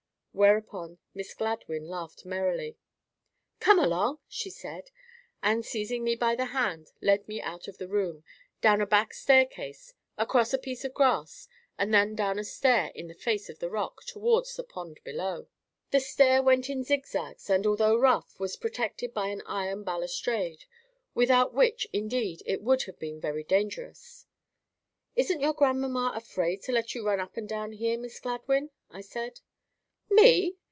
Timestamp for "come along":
3.59-4.19